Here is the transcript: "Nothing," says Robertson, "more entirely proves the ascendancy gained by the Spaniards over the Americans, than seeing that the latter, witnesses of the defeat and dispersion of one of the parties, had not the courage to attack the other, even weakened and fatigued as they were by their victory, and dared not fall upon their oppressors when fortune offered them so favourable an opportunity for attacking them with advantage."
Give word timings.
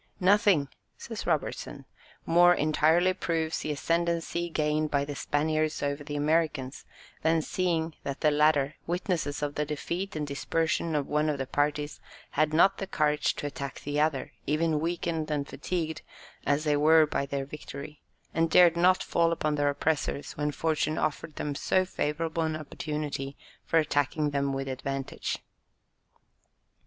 "Nothing," 0.19 0.67
says 0.97 1.27
Robertson, 1.27 1.85
"more 2.25 2.55
entirely 2.55 3.13
proves 3.13 3.59
the 3.59 3.71
ascendancy 3.71 4.49
gained 4.49 4.89
by 4.89 5.05
the 5.05 5.13
Spaniards 5.13 5.83
over 5.83 6.03
the 6.03 6.15
Americans, 6.15 6.85
than 7.21 7.43
seeing 7.43 7.93
that 8.01 8.21
the 8.21 8.31
latter, 8.31 8.73
witnesses 8.87 9.43
of 9.43 9.53
the 9.53 9.63
defeat 9.63 10.15
and 10.15 10.25
dispersion 10.25 10.95
of 10.95 11.05
one 11.05 11.29
of 11.29 11.37
the 11.37 11.45
parties, 11.45 11.99
had 12.31 12.51
not 12.51 12.79
the 12.79 12.87
courage 12.87 13.35
to 13.35 13.45
attack 13.45 13.81
the 13.81 13.99
other, 14.01 14.31
even 14.47 14.79
weakened 14.79 15.29
and 15.29 15.47
fatigued 15.47 16.01
as 16.47 16.63
they 16.63 16.75
were 16.75 17.05
by 17.05 17.27
their 17.27 17.45
victory, 17.45 18.01
and 18.33 18.49
dared 18.49 18.75
not 18.75 19.03
fall 19.03 19.31
upon 19.31 19.53
their 19.53 19.69
oppressors 19.69 20.31
when 20.31 20.49
fortune 20.51 20.97
offered 20.97 21.35
them 21.35 21.53
so 21.53 21.85
favourable 21.85 22.41
an 22.41 22.55
opportunity 22.55 23.37
for 23.67 23.77
attacking 23.77 24.31
them 24.31 24.51
with 24.51 24.67
advantage." 24.67 25.43